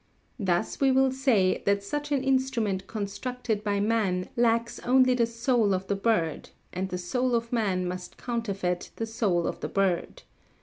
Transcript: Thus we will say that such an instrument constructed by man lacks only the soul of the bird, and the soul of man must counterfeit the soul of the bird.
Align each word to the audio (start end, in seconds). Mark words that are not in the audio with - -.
Thus 0.39 0.81
we 0.81 0.91
will 0.91 1.11
say 1.11 1.61
that 1.67 1.83
such 1.83 2.11
an 2.11 2.23
instrument 2.23 2.87
constructed 2.87 3.63
by 3.63 3.79
man 3.79 4.29
lacks 4.35 4.79
only 4.79 5.13
the 5.13 5.27
soul 5.27 5.75
of 5.75 5.85
the 5.85 5.95
bird, 5.95 6.49
and 6.73 6.89
the 6.89 6.97
soul 6.97 7.35
of 7.35 7.53
man 7.53 7.87
must 7.87 8.17
counterfeit 8.17 8.89
the 8.95 9.05
soul 9.05 9.45
of 9.45 9.59
the 9.59 9.69
bird. 9.69 10.23